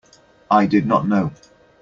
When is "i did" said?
0.49-0.87